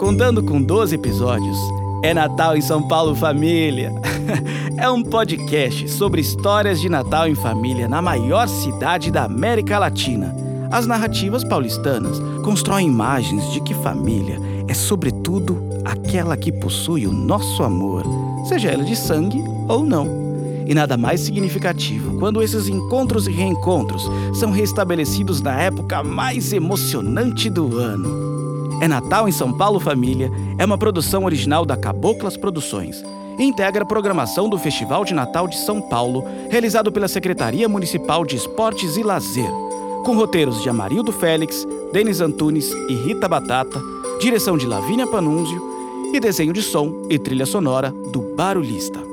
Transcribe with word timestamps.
contando 0.00 0.42
com 0.42 0.62
12 0.62 0.94
episódios. 0.94 1.58
É 2.02 2.14
Natal 2.14 2.56
em 2.56 2.62
São 2.62 2.88
Paulo 2.88 3.14
Família. 3.14 3.92
é 4.78 4.88
um 4.88 5.02
podcast 5.02 5.90
sobre 5.90 6.22
histórias 6.22 6.80
de 6.80 6.88
Natal 6.88 7.28
em 7.28 7.34
família 7.34 7.86
na 7.86 8.00
maior 8.00 8.48
cidade 8.48 9.10
da 9.10 9.24
América 9.24 9.78
Latina. 9.78 10.34
As 10.70 10.86
narrativas 10.86 11.44
paulistanas 11.44 12.18
constroem 12.42 12.86
imagens 12.86 13.52
de 13.52 13.60
que 13.60 13.74
família 13.74 14.40
é, 14.66 14.72
sobretudo, 14.72 15.62
aquela 15.84 16.34
que 16.34 16.50
possui 16.50 17.06
o 17.06 17.12
nosso 17.12 17.62
amor, 17.62 18.02
seja 18.48 18.70
ela 18.70 18.84
de 18.84 18.96
sangue 18.96 19.44
ou 19.68 19.84
não. 19.84 20.08
E 20.66 20.72
nada 20.72 20.96
mais 20.96 21.20
significativo 21.20 22.18
quando 22.18 22.42
esses 22.42 22.68
encontros 22.68 23.26
e 23.26 23.32
reencontros 23.32 24.08
são 24.32 24.50
restabelecidos 24.50 25.42
na 25.42 25.60
época 25.60 26.02
mais 26.02 26.54
emocionante 26.54 27.50
do 27.50 27.76
ano. 27.76 28.39
É 28.80 28.88
Natal 28.88 29.28
em 29.28 29.32
São 29.32 29.52
Paulo 29.52 29.80
Família. 29.80 30.30
É 30.58 30.64
uma 30.64 30.78
produção 30.78 31.24
original 31.24 31.64
da 31.64 31.76
Caboclas 31.76 32.36
Produções. 32.36 33.02
E 33.38 33.44
integra 33.44 33.82
a 33.82 33.86
programação 33.86 34.48
do 34.48 34.58
Festival 34.58 35.04
de 35.04 35.14
Natal 35.14 35.48
de 35.48 35.56
São 35.58 35.80
Paulo, 35.80 36.24
realizado 36.50 36.92
pela 36.92 37.08
Secretaria 37.08 37.68
Municipal 37.68 38.24
de 38.24 38.36
Esportes 38.36 38.96
e 38.96 39.02
Lazer, 39.02 39.50
com 40.04 40.14
roteiros 40.14 40.62
de 40.62 40.68
Amarildo 40.68 41.10
Félix, 41.12 41.66
Denis 41.92 42.20
Antunes 42.20 42.70
e 42.88 42.94
Rita 42.94 43.28
Batata, 43.28 43.80
direção 44.20 44.58
de 44.58 44.66
Lavínia 44.66 45.06
Panunzio 45.06 45.62
e 46.12 46.20
desenho 46.20 46.52
de 46.52 46.62
som 46.62 47.06
e 47.08 47.18
trilha 47.18 47.46
sonora 47.46 47.90
do 48.12 48.20
Barulhista. 48.36 49.09